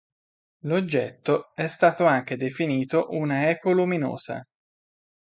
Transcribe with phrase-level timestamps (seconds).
[0.61, 4.43] L'oggetto è stato anche definito una "eco luminosa".